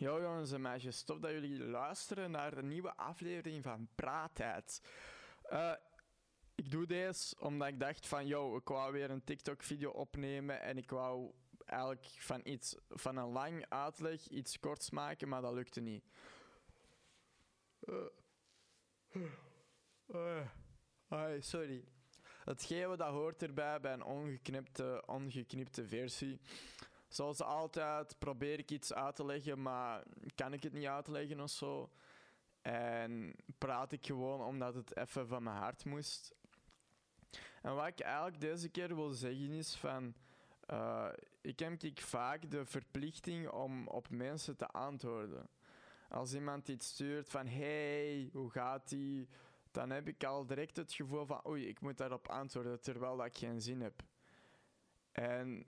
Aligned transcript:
Yo 0.00 0.20
jongens 0.20 0.52
en 0.52 0.60
meisjes, 0.60 1.02
tof 1.02 1.18
dat 1.18 1.30
jullie 1.30 1.64
luisteren 1.64 2.30
naar 2.30 2.54
de 2.54 2.62
nieuwe 2.62 2.96
aflevering 2.96 3.62
van 3.62 3.88
Praattijd. 3.94 4.82
Uh, 5.52 5.72
ik 6.54 6.70
doe 6.70 6.86
deze 6.86 7.36
omdat 7.40 7.68
ik 7.68 7.80
dacht 7.80 8.06
van, 8.06 8.26
yo, 8.26 8.56
ik 8.56 8.68
wou 8.68 8.92
weer 8.92 9.10
een 9.10 9.24
TikTok-video 9.24 9.90
opnemen 9.90 10.60
en 10.60 10.78
ik 10.78 10.90
wou 10.90 11.32
eigenlijk 11.64 12.06
van 12.18 12.40
iets, 12.44 12.76
van 12.88 13.16
een 13.16 13.28
lang 13.28 13.66
uitleg 13.68 14.28
iets 14.28 14.60
korts 14.60 14.90
maken, 14.90 15.28
maar 15.28 15.42
dat 15.42 15.52
lukte 15.52 15.80
niet. 15.80 16.04
Uh, 20.08 20.46
sorry. 21.38 21.84
Het 22.44 22.64
geven 22.64 22.98
dat 22.98 23.10
hoort 23.10 23.42
erbij 23.42 23.80
bij 23.80 23.92
een 23.92 24.04
ongeknipte, 24.04 25.02
ongeknipte 25.06 25.86
versie. 25.86 26.40
Zoals 27.10 27.42
altijd 27.42 28.18
probeer 28.18 28.58
ik 28.58 28.70
iets 28.70 28.92
uit 28.92 29.16
te 29.16 29.24
leggen, 29.24 29.62
maar 29.62 30.02
kan 30.34 30.52
ik 30.52 30.62
het 30.62 30.72
niet 30.72 30.86
uitleggen 30.86 31.40
of 31.40 31.50
zo. 31.50 31.90
En 32.62 33.34
praat 33.58 33.92
ik 33.92 34.06
gewoon 34.06 34.40
omdat 34.40 34.74
het 34.74 34.96
even 34.96 35.26
van 35.28 35.42
mijn 35.42 35.56
hart 35.56 35.84
moest. 35.84 36.34
En 37.62 37.74
wat 37.74 37.86
ik 37.86 38.00
eigenlijk 38.00 38.40
deze 38.40 38.68
keer 38.68 38.94
wil 38.94 39.10
zeggen 39.10 39.50
is 39.50 39.74
van... 39.74 40.14
Uh, 40.70 41.08
ik 41.40 41.58
heb 41.58 41.82
ik 41.82 42.00
vaak 42.00 42.50
de 42.50 42.66
verplichting 42.66 43.48
om 43.48 43.88
op 43.88 44.10
mensen 44.10 44.56
te 44.56 44.66
antwoorden. 44.66 45.48
Als 46.08 46.34
iemand 46.34 46.68
iets 46.68 46.86
stuurt 46.86 47.28
van... 47.28 47.46
Hey, 47.46 48.30
hoe 48.32 48.50
gaat 48.50 48.88
die? 48.88 49.28
Dan 49.70 49.90
heb 49.90 50.08
ik 50.08 50.24
al 50.24 50.46
direct 50.46 50.76
het 50.76 50.92
gevoel 50.92 51.26
van... 51.26 51.46
Oei, 51.46 51.66
ik 51.66 51.80
moet 51.80 51.96
daarop 51.96 52.28
antwoorden, 52.28 52.80
terwijl 52.80 53.16
dat 53.16 53.26
ik 53.26 53.36
geen 53.36 53.60
zin 53.60 53.80
heb. 53.80 54.02
En 55.12 55.66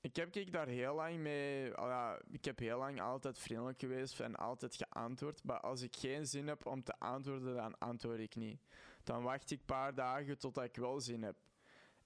ik 0.00 0.16
heb 0.16 0.36
ik 0.36 0.52
daar 0.52 0.66
heel 0.66 0.94
lang 0.94 1.18
mee. 1.18 1.70
ja, 1.70 2.20
ik 2.30 2.44
heb 2.44 2.58
heel 2.58 2.78
lang 2.78 3.00
altijd 3.00 3.38
vriendelijk 3.38 3.80
geweest 3.80 4.20
en 4.20 4.36
altijd 4.36 4.74
geantwoord. 4.74 5.44
Maar 5.44 5.60
als 5.60 5.82
ik 5.82 5.96
geen 5.96 6.26
zin 6.26 6.48
heb 6.48 6.66
om 6.66 6.82
te 6.82 6.98
antwoorden, 6.98 7.54
dan 7.54 7.78
antwoord 7.78 8.18
ik 8.18 8.36
niet. 8.36 8.60
Dan 9.04 9.22
wacht 9.22 9.50
ik 9.50 9.58
een 9.58 9.64
paar 9.64 9.94
dagen 9.94 10.38
totdat 10.38 10.64
ik 10.64 10.76
wel 10.76 11.00
zin 11.00 11.22
heb. 11.22 11.36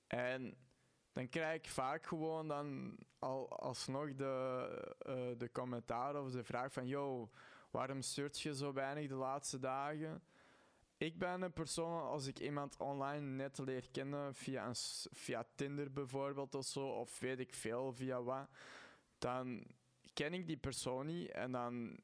En 0.07 0.57
dan 1.13 1.29
krijg 1.29 1.57
ik 1.57 1.69
vaak 1.69 2.07
gewoon 2.07 2.49
dan 2.49 2.99
al, 3.19 3.59
alsnog 3.59 4.15
de, 4.15 4.95
uh, 5.07 5.39
de 5.39 5.51
commentaar 5.53 6.23
of 6.23 6.31
de 6.31 6.45
vraag 6.45 6.73
van: 6.73 6.87
Yo, 6.87 7.31
waarom 7.71 8.03
stuurt 8.03 8.41
je 8.41 8.55
zo 8.55 8.73
weinig 8.73 9.09
de 9.09 9.15
laatste 9.15 9.59
dagen? 9.59 10.23
Ik 10.97 11.19
ben 11.19 11.43
een 11.43 11.53
persoon, 11.53 12.03
als 12.03 12.27
ik 12.27 12.39
iemand 12.39 12.77
online 12.77 13.27
net 13.27 13.59
leer 13.59 13.91
kennen, 13.91 14.35
via, 14.35 14.67
een, 14.67 14.77
via 15.13 15.47
Tinder 15.55 15.93
bijvoorbeeld 15.93 16.55
of 16.55 16.65
zo, 16.65 16.87
of 16.87 17.19
weet 17.19 17.39
ik 17.39 17.55
veel 17.55 17.93
via 17.93 18.23
wat, 18.23 18.49
dan 19.19 19.65
ken 20.13 20.35
ik 20.35 20.47
die 20.47 20.57
persoon 20.57 21.07
niet 21.07 21.31
en 21.31 21.53
dan 21.53 21.99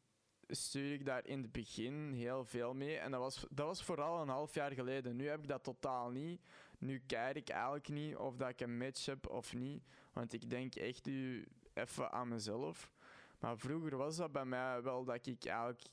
stuur 0.48 0.92
ik 0.92 1.04
daar 1.04 1.26
in 1.26 1.42
het 1.42 1.52
begin 1.52 2.12
heel 2.12 2.44
veel 2.44 2.74
mee. 2.74 2.98
En 2.98 3.10
dat 3.10 3.20
was, 3.20 3.46
dat 3.50 3.66
was 3.66 3.82
vooral 3.82 4.20
een 4.20 4.28
half 4.28 4.54
jaar 4.54 4.72
geleden. 4.72 5.16
Nu 5.16 5.28
heb 5.28 5.40
ik 5.40 5.48
dat 5.48 5.64
totaal 5.64 6.10
niet. 6.10 6.40
Nu 6.78 7.02
kijk 7.06 7.36
ik 7.36 7.48
eigenlijk 7.48 7.88
niet 7.88 8.16
of 8.16 8.36
dat 8.36 8.48
ik 8.48 8.60
een 8.60 8.78
match 8.78 9.06
heb 9.06 9.28
of 9.28 9.54
niet. 9.54 9.82
Want 10.12 10.32
ik 10.32 10.50
denk 10.50 10.74
echt 10.74 11.04
nu 11.04 11.48
even 11.74 12.12
aan 12.12 12.28
mezelf. 12.28 12.92
Maar 13.38 13.58
vroeger 13.58 13.96
was 13.96 14.16
dat 14.16 14.32
bij 14.32 14.44
mij 14.44 14.82
wel 14.82 15.04
dat 15.04 15.26
ik 15.26 15.44
eigenlijk 15.44 15.88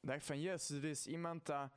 dacht 0.00 0.24
van 0.24 0.40
yes, 0.40 0.70
er 0.70 0.84
is 0.84 1.06
iemand 1.06 1.46
dat 1.46 1.72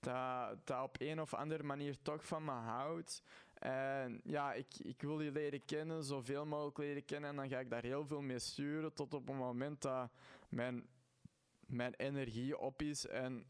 dat, 0.00 0.82
op 0.82 0.96
een 0.98 1.20
of 1.20 1.34
andere 1.34 1.62
manier 1.62 2.02
toch 2.02 2.26
van 2.26 2.44
me 2.44 2.50
houdt. 2.50 3.22
En 3.54 4.20
ja, 4.24 4.52
ik, 4.52 4.78
ik 4.78 5.02
wil 5.02 5.20
je 5.20 5.32
leren 5.32 5.64
kennen, 5.64 6.04
zoveel 6.04 6.46
mogelijk 6.46 6.78
leren 6.78 7.04
kennen. 7.04 7.30
En 7.30 7.36
dan 7.36 7.48
ga 7.48 7.58
ik 7.58 7.70
daar 7.70 7.82
heel 7.82 8.06
veel 8.06 8.20
mee 8.20 8.38
sturen 8.38 8.92
tot 8.92 9.14
op 9.14 9.26
het 9.26 9.36
moment 9.36 9.82
dat 9.82 10.10
mijn, 10.48 10.86
mijn 11.66 11.94
energie 11.94 12.58
op 12.58 12.82
is 12.82 13.06
en 13.06 13.46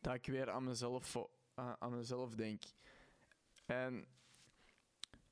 dat 0.00 0.14
ik 0.14 0.26
weer 0.26 0.50
aan 0.50 0.64
mezelf, 0.64 1.16
aan 1.54 1.96
mezelf 1.96 2.34
denk. 2.34 2.62
En, 3.66 4.06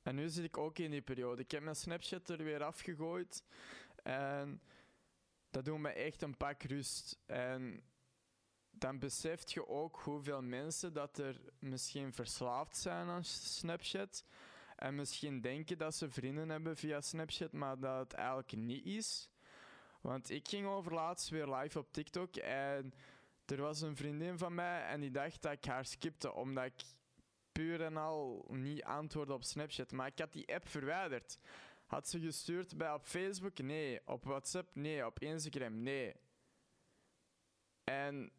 en 0.01 0.15
nu 0.15 0.29
zit 0.29 0.43
ik 0.43 0.57
ook 0.57 0.79
in 0.79 0.91
die 0.91 1.01
periode. 1.01 1.41
Ik 1.41 1.51
heb 1.51 1.63
mijn 1.63 1.75
Snapchat 1.75 2.29
er 2.29 2.43
weer 2.43 2.63
afgegooid. 2.63 3.43
En 4.03 4.61
dat 5.49 5.65
doet 5.65 5.79
me 5.79 5.89
echt 5.89 6.21
een 6.21 6.37
pak 6.37 6.63
rust. 6.63 7.19
En 7.25 7.83
dan 8.81 8.99
beseft 8.99 9.51
je 9.51 9.67
ook 9.67 9.99
hoeveel 9.99 10.41
mensen 10.41 10.93
dat 10.93 11.17
er 11.17 11.41
misschien 11.59 12.13
verslaafd 12.13 12.77
zijn 12.77 13.07
aan 13.07 13.23
Snapchat. 13.23 14.25
En 14.75 14.95
misschien 14.95 15.41
denken 15.41 15.77
dat 15.77 15.95
ze 15.95 16.09
vrienden 16.09 16.49
hebben 16.49 16.77
via 16.77 17.01
Snapchat, 17.01 17.51
maar 17.51 17.79
dat 17.79 17.99
het 17.99 18.13
eigenlijk 18.13 18.51
niet 18.51 18.85
is. 18.85 19.29
Want 20.01 20.29
ik 20.29 20.47
ging 20.47 20.67
over 20.67 20.93
laatst 20.93 21.29
weer 21.29 21.47
live 21.47 21.79
op 21.79 21.91
TikTok 21.91 22.35
en 22.35 22.93
er 23.45 23.61
was 23.61 23.81
een 23.81 23.95
vriendin 23.95 24.37
van 24.37 24.53
mij 24.53 24.85
en 24.85 24.99
die 24.99 25.11
dacht 25.11 25.41
dat 25.41 25.51
ik 25.51 25.65
haar 25.65 25.85
skipte 25.85 26.33
omdat 26.33 26.65
ik 26.65 26.83
puur 27.51 27.81
en 27.81 27.97
al 27.97 28.45
niet 28.49 28.83
antwoordde 28.83 29.33
op 29.33 29.43
Snapchat. 29.43 29.91
Maar 29.91 30.07
ik 30.07 30.19
had 30.19 30.33
die 30.33 30.53
app 30.53 30.67
verwijderd. 30.67 31.39
Had 31.85 32.09
ze 32.09 32.19
gestuurd 32.19 32.77
bij 32.77 32.93
op 32.93 33.05
Facebook? 33.05 33.57
Nee. 33.57 34.01
Op 34.05 34.23
WhatsApp? 34.23 34.75
Nee. 34.75 35.05
Op 35.05 35.19
Instagram? 35.19 35.81
Nee. 35.81 36.15
En 37.83 38.31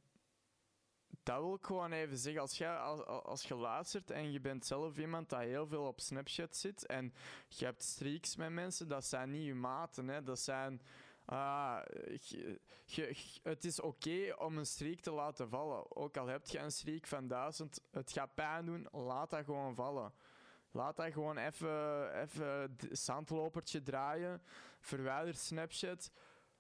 dat 1.23 1.41
wil 1.41 1.55
ik 1.55 1.65
gewoon 1.65 1.93
even 1.93 2.19
zeggen. 2.19 2.43
Als 2.43 2.59
je, 2.59 2.69
als, 2.69 3.05
als 3.05 3.43
je 3.43 3.55
luistert 3.55 4.11
en 4.11 4.33
je 4.33 4.41
bent 4.41 4.67
zelf 4.67 4.99
iemand 4.99 5.29
dat 5.29 5.41
heel 5.41 5.67
veel 5.67 5.87
op 5.87 6.01
Snapchat 6.01 6.57
zit 6.57 6.87
en 6.87 7.15
je 7.49 7.65
hebt 7.65 7.83
streaks 7.83 8.37
met 8.37 8.51
mensen, 8.51 8.89
dat 8.89 9.05
zijn 9.05 9.31
niet 9.31 9.47
je 9.47 9.55
maten. 9.55 10.09
Hè. 10.09 10.23
Dat 10.23 10.39
zijn... 10.39 10.83
Uh, 11.29 11.79
het 13.43 13.65
is 13.65 13.81
oké 13.81 14.35
om 14.39 14.59
een 14.59 14.67
streak 14.67 15.01
te 15.01 15.11
laten 15.11 15.49
vallen. 15.49 15.97
Ook 15.97 16.17
al 16.17 16.27
heb 16.27 16.47
je 16.47 16.59
een 16.59 16.73
streak 16.73 17.07
van 17.07 17.27
duizend, 17.27 17.81
het 17.91 18.13
gaat 18.13 18.35
pijn 18.35 18.67
doen, 18.67 18.89
laat 18.93 19.31
dat 19.31 19.45
gewoon 19.45 19.75
vallen. 19.75 20.13
Laat 20.71 20.97
dat 20.97 21.13
gewoon 21.13 21.37
even, 21.37 22.21
even 22.21 22.77
zandlopertje 22.91 23.83
draaien. 23.83 24.43
Verwijder 24.81 25.35
Snapchat. 25.35 26.11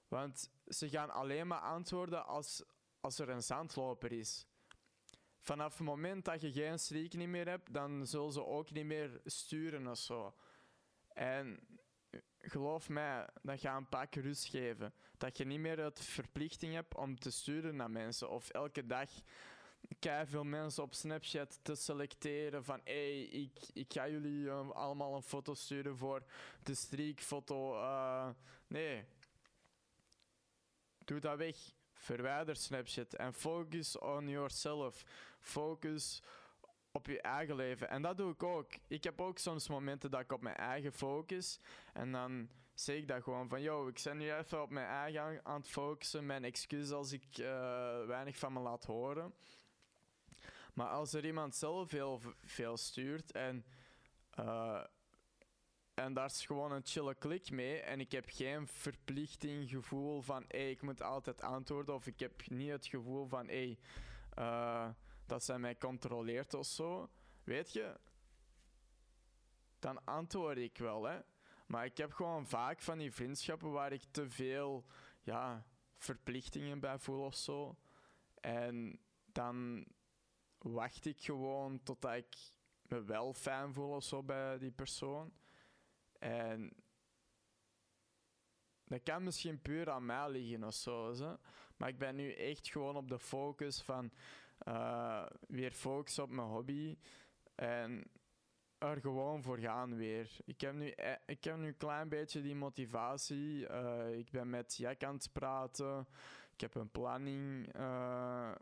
Want 0.08 0.50
ze 0.66 0.88
gaan 0.88 1.10
alleen 1.10 1.46
maar 1.46 1.60
antwoorden 1.60 2.26
als, 2.26 2.62
als 3.00 3.18
er 3.18 3.28
een 3.28 3.42
zandloper 3.42 4.12
is 4.12 4.46
vanaf 5.42 5.78
het 5.78 5.86
moment 5.86 6.25
dat 6.25 6.41
je 6.41 6.53
geen 6.53 6.78
streak 6.78 7.12
niet 7.12 7.28
meer 7.28 7.48
hebt, 7.48 7.72
dan 7.72 8.06
zullen 8.06 8.32
ze 8.32 8.47
ook 8.47 8.70
niet 8.70 8.84
meer 8.84 9.20
sturen 9.25 9.86
of 9.86 9.98
zo. 9.98 10.34
En 11.08 11.60
geloof 12.38 12.88
mij, 12.88 13.28
dat 13.42 13.60
gaat 13.60 13.78
een 13.78 13.88
pak 13.88 14.14
rust 14.14 14.47
geven. 14.47 14.94
Dat 15.19 15.36
je 15.36 15.44
niet 15.44 15.58
meer 15.58 15.76
de 15.76 15.92
verplichting 15.94 16.75
hebt 16.75 16.94
om 16.94 17.19
te 17.19 17.31
sturen 17.31 17.76
naar 17.76 17.91
mensen 17.91 18.31
of 18.31 18.48
elke 18.48 18.86
dag 18.86 19.10
kei 19.98 20.26
veel 20.26 20.44
mensen 20.44 20.82
op 20.82 20.94
Snapchat 20.94 21.58
te 21.62 21.75
selecteren 21.75 22.64
van 22.64 22.81
hey, 22.84 23.22
ik, 23.22 23.58
ik 23.72 23.92
ga 23.92 24.08
jullie 24.08 24.44
uh, 24.44 24.70
allemaal 24.70 25.14
een 25.14 25.22
foto 25.22 25.54
sturen 25.54 25.97
voor 25.97 26.22
de 26.62 26.75
streakfoto. 26.75 27.75
Uh, 27.75 28.28
nee. 28.66 29.04
Doe 31.04 31.20
dat 31.20 31.36
weg. 31.36 31.56
Verwijder 32.02 32.56
Snapchat 32.56 33.14
en 33.14 33.34
focus 33.34 33.98
on 33.98 34.28
yourself. 34.28 35.04
Focus 35.40 36.22
op 36.92 37.06
je 37.06 37.20
eigen 37.20 37.56
leven. 37.56 37.88
En 37.88 38.02
dat 38.02 38.16
doe 38.16 38.32
ik 38.32 38.42
ook. 38.42 38.70
Ik 38.86 39.04
heb 39.04 39.20
ook 39.20 39.38
soms 39.38 39.68
momenten 39.68 40.10
dat 40.10 40.20
ik 40.20 40.32
op 40.32 40.42
mijn 40.42 40.56
eigen 40.56 40.92
focus. 40.92 41.58
En 41.92 42.12
dan 42.12 42.48
zeg 42.74 42.96
ik 42.96 43.08
dat 43.08 43.22
gewoon 43.22 43.48
van, 43.48 43.62
yo, 43.62 43.88
ik 43.88 44.00
ben 44.04 44.16
nu 44.16 44.32
even 44.32 44.62
op 44.62 44.70
mijn 44.70 44.86
eigen 44.86 45.40
aan 45.44 45.60
het 45.60 45.68
focussen. 45.68 46.26
Mijn 46.26 46.44
excuus 46.44 46.90
als 46.90 47.12
ik 47.12 47.38
uh, 47.38 47.46
weinig 48.06 48.36
van 48.36 48.52
me 48.52 48.60
laat 48.60 48.84
horen. 48.84 49.34
Maar 50.74 50.88
als 50.88 51.12
er 51.12 51.24
iemand 51.24 51.54
zelf 51.54 51.90
heel 51.90 52.20
veel 52.44 52.76
stuurt 52.76 53.32
en 53.32 53.64
uh, 54.38 54.84
en 56.02 56.12
daar 56.12 56.26
is 56.26 56.46
gewoon 56.46 56.72
een 56.72 56.84
chille 56.84 57.14
klik 57.14 57.50
mee. 57.50 57.80
En 57.80 58.00
ik 58.00 58.12
heb 58.12 58.24
geen 58.28 58.66
verplichting, 58.66 59.70
gevoel 59.70 60.20
van 60.20 60.44
hey, 60.49 60.70
ik 60.70 60.82
moet 60.82 61.02
altijd 61.02 61.43
antwoorden. 61.43 61.94
Of 61.94 62.06
ik 62.06 62.20
heb 62.20 62.49
niet 62.50 62.70
het 62.70 62.87
gevoel 62.87 63.26
van 63.26 63.46
hey, 63.46 63.78
uh, 64.38 64.88
dat 65.26 65.44
zij 65.44 65.58
mij 65.58 65.76
controleert 65.76 66.54
of 66.54 66.66
zo. 66.66 67.10
Weet 67.44 67.72
je? 67.72 68.00
Dan 69.78 70.04
antwoord 70.04 70.56
ik 70.56 70.78
wel, 70.78 71.04
hè. 71.04 71.20
Maar 71.66 71.84
ik 71.84 71.96
heb 71.96 72.12
gewoon 72.12 72.46
vaak 72.46 72.81
van 72.81 72.99
die 72.99 73.12
vriendschappen 73.12 73.70
waar 73.70 73.93
ik 73.93 74.04
te 74.10 74.31
veel 74.31 74.84
ja, 75.20 75.66
verplichtingen 75.96 76.81
bij 76.81 76.99
voel 76.99 77.25
of 77.25 77.34
zo. 77.34 77.76
En 78.40 79.00
dan 79.25 79.87
wacht 80.58 81.04
ik 81.04 81.20
gewoon 81.20 81.82
totdat 81.82 82.14
ik 82.14 82.37
me 82.82 83.02
wel 83.02 83.32
fijn 83.32 83.72
voel 83.72 83.90
of 83.90 84.04
zo 84.04 84.22
bij 84.22 84.58
die 84.58 84.72
persoon. 84.72 85.32
En 86.22 86.72
dat 88.84 89.02
kan 89.02 89.22
misschien 89.22 89.62
puur 89.62 89.90
aan 89.90 90.06
mij 90.06 90.30
liggen 90.30 90.64
of 90.64 90.74
zo. 90.74 91.12
Zo. 91.12 91.36
Maar 91.76 91.88
ik 91.88 91.98
ben 91.98 92.14
nu 92.14 92.32
echt 92.32 92.69
gewoon 92.69 92.96
op 92.96 93.08
de 93.08 93.19
focus 93.19 93.82
van 93.82 94.12
uh, 94.69 95.26
weer 95.48 95.72
focus 95.72 96.19
op 96.19 96.30
mijn 96.30 96.48
hobby. 96.48 96.98
En 97.54 98.10
er 98.78 99.00
gewoon 99.00 99.42
voor 99.42 99.58
gaan 99.58 99.96
weer. 99.96 100.36
Ik 100.44 100.60
heb 100.60 100.74
nu, 100.74 100.92
e- 100.96 101.16
ik 101.26 101.44
heb 101.44 101.56
nu 101.56 101.66
een 101.66 101.76
klein 101.76 102.08
beetje 102.08 102.42
die 102.42 102.54
motivatie. 102.54 103.66
Eh, 103.66 104.18
ik 104.18 104.30
ben 104.30 104.50
met 104.50 104.76
Jack 104.76 105.02
aan 105.04 105.14
het 105.14 105.32
praten. 105.32 106.06
Ik 106.52 106.60
heb 106.60 106.75
een 106.75 106.90
planning. 106.90 107.72
eh, 107.72 108.52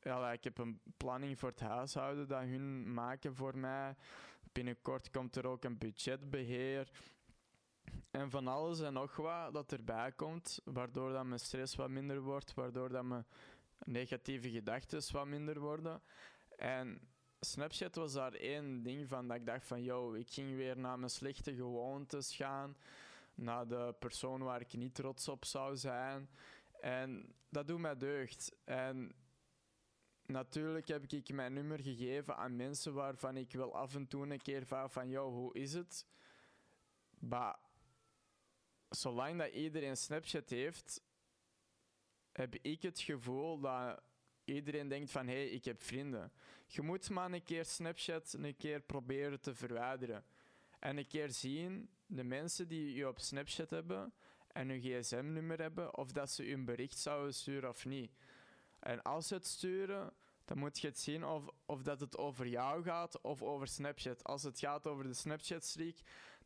ja, 0.00 0.32
ik 0.32 0.44
heb 0.44 0.58
een 0.58 0.80
planning 0.96 1.38
voor 1.38 1.48
het 1.48 1.60
huishouden 1.60 2.28
dat 2.28 2.40
hun 2.40 2.94
maken 2.94 3.34
voor 3.34 3.58
mij. 3.58 3.94
Binnenkort 4.52 5.10
komt 5.10 5.36
er 5.36 5.46
ook 5.46 5.64
een 5.64 5.78
budgetbeheer. 5.78 6.90
En 8.10 8.30
van 8.30 8.46
alles 8.48 8.80
en 8.80 8.92
nog 8.92 9.16
wat 9.16 9.52
dat 9.52 9.72
erbij 9.72 10.12
komt, 10.12 10.60
waardoor 10.64 11.12
dat 11.12 11.24
mijn 11.24 11.40
stress 11.40 11.76
wat 11.76 11.88
minder 11.88 12.20
wordt, 12.20 12.54
waardoor 12.54 12.88
dat 12.88 13.04
mijn 13.04 13.26
negatieve 13.84 14.50
gedachten 14.50 15.12
wat 15.12 15.26
minder 15.26 15.60
worden. 15.60 16.02
En 16.56 17.00
Snapchat 17.40 17.94
was 17.94 18.12
daar 18.12 18.32
één 18.32 18.82
ding 18.82 19.08
van 19.08 19.28
dat 19.28 19.36
ik 19.36 19.46
dacht 19.46 19.66
van, 19.66 19.82
yo, 19.82 20.12
ik 20.12 20.30
ging 20.30 20.56
weer 20.56 20.78
naar 20.78 20.98
mijn 20.98 21.10
slechte 21.10 21.54
gewoontes 21.54 22.36
gaan, 22.36 22.76
naar 23.34 23.68
de 23.68 23.94
persoon 23.98 24.42
waar 24.42 24.60
ik 24.60 24.72
niet 24.72 24.94
trots 24.94 25.28
op 25.28 25.44
zou 25.44 25.76
zijn. 25.76 26.30
En 26.80 27.34
dat 27.48 27.66
doet 27.66 27.80
mij 27.80 27.96
deugd. 27.96 28.56
En 28.64 29.14
natuurlijk 30.30 30.88
heb 30.88 31.04
ik 31.06 31.32
mijn 31.32 31.52
nummer 31.52 31.80
gegeven 31.80 32.36
aan 32.36 32.56
mensen 32.56 32.94
waarvan 32.94 33.36
ik 33.36 33.52
wel 33.52 33.76
af 33.76 33.94
en 33.94 34.06
toe 34.06 34.30
een 34.30 34.42
keer 34.42 34.66
vraag 34.66 34.92
van, 34.92 35.08
yo, 35.08 35.30
hoe 35.30 35.54
is 35.54 35.72
het? 35.72 36.06
Maar 37.18 37.58
zolang 38.88 39.38
dat 39.38 39.52
iedereen 39.52 39.96
Snapchat 39.96 40.50
heeft, 40.50 41.02
heb 42.32 42.54
ik 42.54 42.82
het 42.82 43.00
gevoel 43.00 43.60
dat 43.60 44.02
iedereen 44.44 44.88
denkt 44.88 45.10
van 45.10 45.26
hé, 45.26 45.32
hey, 45.32 45.48
ik 45.48 45.64
heb 45.64 45.82
vrienden. 45.82 46.32
Je 46.66 46.82
moet 46.82 47.10
maar 47.10 47.32
een 47.32 47.44
keer 47.44 47.64
Snapchat 47.64 48.32
een 48.32 48.56
keer 48.56 48.80
proberen 48.80 49.40
te 49.40 49.54
verwijderen. 49.54 50.24
En 50.78 50.96
een 50.96 51.06
keer 51.06 51.30
zien 51.30 51.90
de 52.06 52.24
mensen 52.24 52.68
die 52.68 52.94
je 52.94 53.08
op 53.08 53.18
Snapchat 53.18 53.70
hebben 53.70 54.12
en 54.52 54.68
hun 54.68 54.80
gsm-nummer 54.80 55.60
hebben, 55.60 55.96
of 55.96 56.12
dat 56.12 56.30
ze 56.30 56.50
een 56.50 56.64
bericht 56.64 56.98
zouden 56.98 57.34
sturen 57.34 57.68
of 57.68 57.84
niet. 57.84 58.12
En 58.80 59.02
als 59.02 59.26
ze 59.26 59.34
het 59.34 59.46
sturen, 59.46 60.12
dan 60.50 60.58
moet 60.58 60.80
je 60.80 60.86
het 60.86 60.98
zien 60.98 61.24
of, 61.24 61.44
of 61.66 61.82
dat 61.82 62.00
het 62.00 62.18
over 62.18 62.46
jou 62.46 62.82
gaat 62.82 63.20
of 63.20 63.42
over 63.42 63.68
Snapchat. 63.68 64.24
Als 64.24 64.42
het 64.42 64.58
gaat 64.58 64.86
over 64.86 65.04
de 65.04 65.14
Snapchat-streak, 65.14 65.96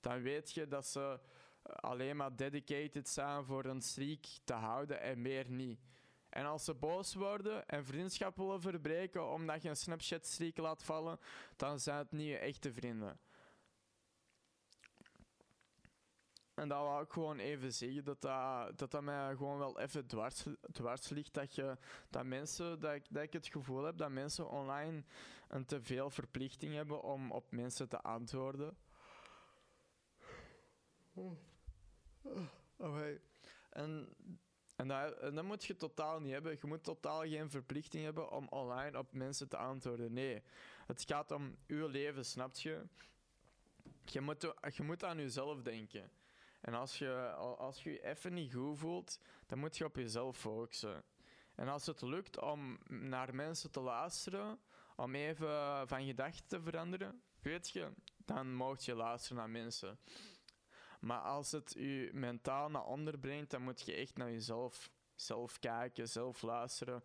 dan 0.01 0.23
weet 0.23 0.53
je 0.53 0.69
dat 0.69 0.87
ze 0.87 1.21
alleen 1.63 2.17
maar 2.17 2.37
dedicated 2.37 3.09
zijn 3.09 3.45
voor 3.45 3.65
een 3.65 3.83
streak 3.83 4.25
te 4.45 4.53
houden 4.53 5.01
en 5.01 5.23
meer 5.23 5.51
niet. 5.51 5.81
En 6.29 6.45
als 6.45 6.65
ze 6.65 6.75
boos 6.75 7.15
worden 7.15 7.67
en 7.67 7.85
vriendschap 7.85 8.37
willen 8.37 8.61
verbreken 8.61 9.31
omdat 9.33 9.63
je 9.63 9.69
een 9.69 9.77
Snapchat-streak 9.77 10.57
laat 10.57 10.83
vallen, 10.83 11.19
dan 11.57 11.81
zijn 11.81 11.99
het 11.99 12.13
niet 12.13 12.29
je 12.29 12.39
echte 12.39 12.73
vrienden. 12.73 13.19
En 16.55 16.69
dat 16.69 16.79
wou 16.79 17.05
ik 17.05 17.13
gewoon 17.13 17.39
even 17.39 17.73
zeggen, 17.73 18.05
dat 18.05 18.21
dat, 18.21 18.79
dat, 18.79 18.91
dat 18.91 19.03
mij 19.03 19.37
gewoon 19.37 19.59
wel 19.59 19.81
even 19.81 20.07
dwars, 20.07 20.45
dwars 20.73 21.09
ligt. 21.09 21.35
Dat, 21.35 21.55
je, 21.55 21.77
dat 22.11 22.25
mensen, 22.25 22.81
dat 22.81 22.95
ik, 22.95 23.05
dat 23.09 23.23
ik 23.23 23.33
het 23.33 23.47
gevoel 23.47 23.85
heb 23.85 23.97
dat 23.97 24.11
mensen 24.11 24.49
online 24.49 25.05
een 25.49 25.65
te 25.65 25.83
veel 25.83 26.11
verplichting 26.11 26.75
hebben 26.75 27.03
om 27.03 27.33
op 27.33 27.51
mensen 27.51 27.89
te 27.89 28.01
antwoorden. 28.01 28.77
Oh, 32.77 32.95
hey. 32.95 33.21
En, 33.71 34.09
en, 34.77 34.89
dat, 34.89 35.19
en 35.19 35.35
dat 35.35 35.45
moet 35.45 35.65
je 35.65 35.77
totaal 35.77 36.21
niet 36.21 36.33
hebben. 36.33 36.57
Je 36.61 36.67
moet 36.67 36.85
totaal 36.85 37.21
geen 37.21 37.51
verplichting 37.51 38.05
hebben 38.05 38.31
om 38.31 38.49
online 38.49 38.99
op 38.99 39.13
mensen 39.13 39.49
te 39.49 39.57
antwoorden. 39.57 40.13
Nee, 40.13 40.43
het 40.87 41.03
gaat 41.07 41.31
om 41.31 41.57
uw 41.67 41.87
leven, 41.87 42.25
snap 42.25 42.57
je? 42.57 42.83
Je 44.05 44.21
moet, 44.21 44.53
je 44.75 44.83
moet 44.83 45.05
aan 45.05 45.19
jezelf 45.19 45.63
denken. 45.63 46.11
En 46.65 46.75
als 46.75 46.99
je, 46.99 47.33
als 47.59 47.83
je 47.83 48.05
even 48.05 48.33
niet 48.35 48.53
goed 48.53 48.79
voelt, 48.79 49.19
dan 49.47 49.59
moet 49.59 49.77
je 49.77 49.85
op 49.85 49.97
jezelf 49.97 50.39
focussen. 50.39 51.05
En 51.55 51.69
als 51.69 51.87
het 51.87 52.01
lukt 52.01 52.41
om 52.41 52.79
naar 52.89 53.35
mensen 53.35 53.71
te 53.71 53.81
luisteren, 53.81 54.59
om 54.97 55.15
even 55.15 55.89
van 55.89 56.05
gedachten 56.05 56.47
te 56.47 56.61
veranderen, 56.61 57.23
weet 57.41 57.71
je, 57.71 57.93
dan 58.17 58.55
mocht 58.55 58.85
je 58.85 58.95
luisteren 58.95 59.37
naar 59.37 59.51
mensen. 59.51 59.99
Maar 61.01 61.21
als 61.21 61.53
het 61.53 61.75
je 61.79 62.11
mentaal 62.13 62.71
naar 62.71 62.85
onder 62.85 63.19
brengt, 63.19 63.51
dan 63.51 63.63
moet 63.63 63.81
je 63.81 63.95
echt 63.95 64.17
naar 64.17 64.31
jezelf 64.31 64.91
zelf 65.15 65.59
kijken, 65.59 66.09
zelf 66.09 66.43
luisteren. 66.43 67.03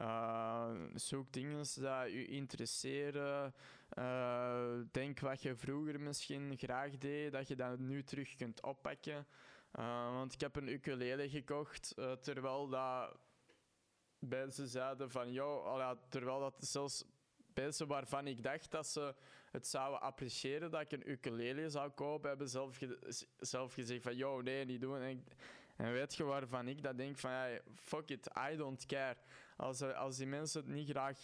Uh, 0.00 0.70
zoek 0.94 1.32
dingen 1.32 1.62
die 1.74 2.18
je 2.18 2.26
interesseren. 2.26 3.54
Uh, 3.98 4.80
denk 4.90 5.20
wat 5.20 5.42
je 5.42 5.56
vroeger 5.56 6.00
misschien 6.00 6.58
graag 6.58 6.98
deed, 6.98 7.32
dat 7.32 7.48
je 7.48 7.56
dat 7.56 7.78
nu 7.78 8.02
terug 8.02 8.34
kunt 8.34 8.62
oppakken. 8.62 9.26
Uh, 9.78 10.12
want 10.12 10.32
ik 10.32 10.40
heb 10.40 10.56
een 10.56 10.68
ukulele 10.68 11.28
gekocht, 11.28 11.94
terwijl 12.20 12.68
dat 12.68 13.18
mensen 14.18 14.68
zeiden 14.68 15.10
van, 15.10 15.32
joh, 15.32 15.90
terwijl 16.08 16.40
dat 16.40 16.54
zelfs 16.58 17.04
mensen 17.54 17.86
waarvan 17.86 18.26
ik 18.26 18.42
dacht 18.42 18.70
dat 18.70 18.86
ze 18.86 19.14
het 19.50 19.66
zouden 19.66 20.00
appreciëren 20.00 20.70
dat 20.70 20.80
ik 20.80 20.92
een 20.92 21.10
ukulele 21.10 21.70
zou 21.70 21.90
kopen, 21.90 22.28
hebben 22.28 22.48
zelf, 22.48 22.78
zelf 23.38 23.74
gezegd 23.74 24.02
van, 24.02 24.16
yo, 24.16 24.40
nee, 24.40 24.64
niet 24.64 24.80
doen. 24.80 25.00
En, 25.00 25.24
en, 25.76 25.92
weet 25.92 26.14
je 26.14 26.24
waarvan 26.24 26.68
ik 26.68 26.82
dat 26.82 26.96
denk 26.96 27.18
van, 27.18 27.30
ja, 27.30 27.60
fuck 27.74 28.08
it, 28.08 28.30
I 28.52 28.56
don't 28.56 28.86
care. 28.86 29.16
Als, 29.56 29.82
als 29.82 30.16
die 30.16 30.26
mensen 30.26 30.60
het 30.60 30.70
niet 30.70 30.90
graag 30.90 31.18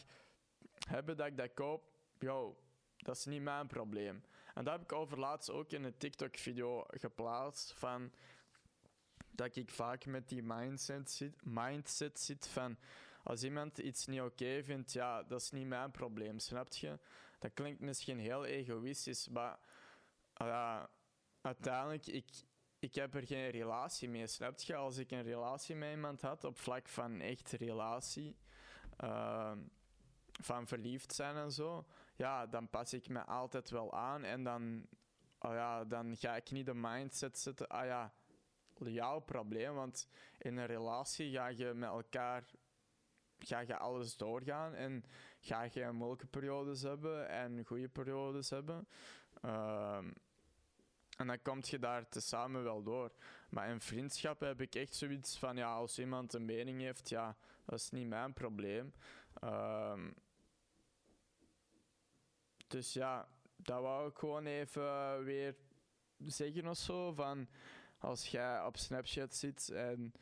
hebben 0.89 1.17
dat 1.17 1.27
ik 1.27 1.37
dat 1.37 1.55
koop, 1.55 1.93
yo, 2.19 2.59
dat 2.97 3.17
is 3.17 3.25
niet 3.25 3.43
mijn 3.43 3.67
probleem. 3.67 4.25
En 4.55 4.65
dat 4.65 4.73
heb 4.73 4.83
ik 4.83 4.93
over 4.93 5.19
laatst 5.19 5.51
ook 5.51 5.73
in 5.73 5.85
een 5.85 5.97
TikTok-video 5.97 6.85
geplaatst 6.89 7.73
van 7.73 8.13
dat 9.31 9.57
ik 9.57 9.71
vaak 9.71 10.07
met 10.07 10.29
die 10.29 10.43
mindset 10.43 11.11
zit, 11.11 11.45
mindset 11.45 12.21
zit 12.21 12.49
van 12.49 12.79
als 13.23 13.43
iemand 13.43 13.79
iets 13.79 14.07
niet 14.07 14.21
oké 14.21 14.63
vindt, 14.63 14.93
ja, 14.93 15.23
dat 15.23 15.41
is 15.41 15.51
niet 15.51 15.67
mijn 15.67 15.91
probleem, 15.91 16.39
snap 16.39 16.73
je? 16.73 16.99
Dat 17.39 17.53
klinkt 17.55 17.81
misschien 17.81 18.19
heel 18.19 18.45
egoïstisch, 18.45 19.29
maar 19.29 19.59
uh, 20.43 20.83
uiteindelijk, 21.41 22.07
ik, 22.07 22.29
ik 22.81 22.95
heb 22.95 23.15
er 23.15 23.27
geen 23.27 23.51
relatie 23.51 24.09
mee, 24.09 24.27
snap 24.27 24.59
je? 24.59 24.75
Als 24.75 24.97
ik 24.97 25.11
een 25.11 25.23
relatie 25.23 25.75
met 25.75 25.91
iemand 25.91 26.23
had, 26.23 26.45
op 26.45 26.59
vlak 26.59 26.89
van 26.89 27.21
echt 27.21 27.51
relatie, 27.51 28.37
uh, 29.05 29.53
van 30.33 30.67
verliefd 30.67 31.15
zijn 31.15 31.37
en 31.37 31.53
zo, 31.53 31.87
ja, 32.17 32.47
dan 32.47 32.69
pas 32.69 32.93
ik 32.93 33.09
me 33.09 33.25
altijd 33.25 33.71
wel 33.71 33.95
aan 33.95 34.25
en 34.25 34.45
dan, 34.45 34.87
oh 35.39 35.53
ja, 35.53 35.85
dan 35.85 36.17
ga 36.17 36.37
ik 36.37 36.51
niet 36.51 36.67
de 36.67 36.75
mindset 36.75 37.39
zetten, 37.39 37.69
ah 37.69 37.85
ja, 37.85 38.13
jouw 38.75 39.19
probleem, 39.19 39.75
want 39.75 40.09
in 40.39 40.57
een 40.57 40.67
relatie 40.67 41.33
ga 41.33 41.47
je 41.47 41.75
met 41.75 41.91
elkaar 41.91 42.45
ga 43.39 43.61
je 43.61 43.77
alles 43.77 44.17
doorgaan 44.17 44.75
en 44.75 45.05
ga 45.41 45.67
je 45.73 45.91
moeilijke 45.93 46.27
periodes 46.27 46.83
hebben 46.83 47.29
en 47.29 47.65
goede 47.67 47.89
periodes 47.89 48.51
hebben. 48.51 48.89
Um, 49.45 50.15
en 51.21 51.27
dan 51.27 51.43
kom 51.43 51.59
je 51.63 51.79
daar 51.79 52.09
tezamen 52.09 52.63
wel 52.63 52.83
door. 52.83 53.13
Maar 53.49 53.69
in 53.69 53.81
vriendschap 53.81 54.41
heb 54.41 54.61
ik 54.61 54.75
echt 54.75 54.95
zoiets 54.95 55.39
van, 55.39 55.57
ja, 55.57 55.75
als 55.75 55.99
iemand 55.99 56.33
een 56.33 56.45
mening 56.45 56.81
heeft, 56.81 57.09
ja, 57.09 57.37
dat 57.65 57.79
is 57.79 57.91
niet 57.91 58.09
mijn 58.09 58.33
probleem. 58.33 58.93
Um, 59.45 60.15
dus 62.67 62.93
ja, 62.93 63.29
dat 63.57 63.81
wou 63.81 64.09
ik 64.09 64.19
gewoon 64.19 64.47
even 64.47 65.25
weer 65.25 65.55
zeggen 66.19 66.67
of 66.67 66.77
zo. 66.77 67.13
Van 67.13 67.49
als 67.99 68.27
jij 68.27 68.65
op 68.65 68.77
Snapchat 68.77 69.35
zit 69.35 69.71
en 69.71 70.13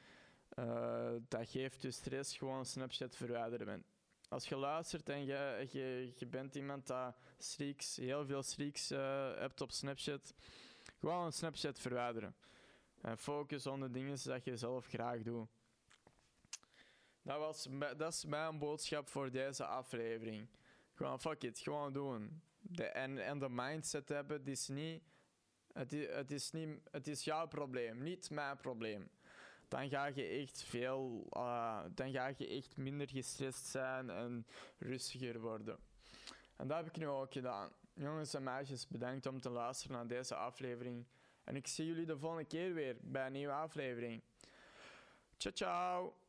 uh, 0.58 1.12
dat 1.28 1.48
geeft 1.48 1.82
je 1.82 1.90
stress 1.90 2.36
gewoon 2.36 2.66
Snapchat 2.66 3.16
verwijderen. 3.16 3.84
Als 4.28 4.48
je 4.48 4.56
luistert 4.56 5.08
en 5.08 5.24
je, 5.24 5.66
je, 5.70 6.12
je 6.16 6.26
bent 6.26 6.54
iemand 6.54 6.86
dat 6.86 7.16
streaks, 7.38 7.96
heel 7.96 8.26
veel 8.26 8.42
streaks 8.42 8.90
uh, 8.90 9.34
hebt 9.34 9.60
op 9.60 9.70
Snapchat, 9.70 10.34
gewoon 10.98 11.24
een 11.24 11.32
Snapchat 11.32 11.78
verwijderen. 11.78 12.34
En 13.00 13.18
focus 13.18 13.66
op 13.66 13.80
de 13.80 13.90
dingen 13.90 14.18
dat 14.24 14.44
je 14.44 14.56
zelf 14.56 14.86
graag 14.86 15.22
doet. 15.22 15.48
Dat, 17.22 17.38
was, 17.38 17.68
dat 17.96 18.12
is 18.12 18.24
mijn 18.24 18.58
boodschap 18.58 19.08
voor 19.08 19.30
deze 19.30 19.64
aflevering. 19.64 20.48
Gewoon 20.94 21.20
fuck 21.20 21.42
it, 21.42 21.58
gewoon 21.58 21.92
doen. 21.92 22.42
De, 22.60 22.84
en, 22.84 23.24
en 23.24 23.38
de 23.38 23.48
mindset 23.48 24.08
hebben, 24.08 24.38
het 24.38 24.48
is 24.48 24.68
niet, 24.68 25.02
het 25.72 25.92
is, 25.92 26.06
het 26.14 26.30
is 26.30 26.50
niet, 26.50 26.80
het 26.90 27.06
is 27.06 27.24
jouw 27.24 27.46
probleem, 27.46 28.02
niet 28.02 28.30
mijn 28.30 28.56
probleem 28.56 29.10
dan 29.68 29.88
ga 29.88 30.06
je 30.06 30.24
echt 30.24 30.62
veel, 30.62 31.26
uh, 31.32 31.80
dan 31.94 32.12
ga 32.12 32.32
je 32.36 32.48
echt 32.48 32.76
minder 32.76 33.08
gestrest 33.08 33.66
zijn 33.66 34.10
en 34.10 34.46
rustiger 34.78 35.40
worden. 35.40 35.78
En 36.56 36.68
dat 36.68 36.76
heb 36.76 36.86
ik 36.86 36.96
nu 36.96 37.06
ook 37.06 37.32
gedaan. 37.32 37.70
Jongens 37.98 38.34
en 38.34 38.42
meisjes, 38.42 38.88
bedankt 38.88 39.26
om 39.26 39.40
te 39.40 39.50
luisteren 39.50 39.96
naar 39.96 40.06
deze 40.06 40.34
aflevering. 40.34 41.06
En 41.44 41.56
ik 41.56 41.66
zie 41.66 41.86
jullie 41.86 42.06
de 42.06 42.18
volgende 42.18 42.44
keer 42.44 42.74
weer 42.74 42.96
bij 43.00 43.26
een 43.26 43.32
nieuwe 43.32 43.52
aflevering. 43.52 44.22
Ciao, 45.36 45.54
ciao! 45.54 46.27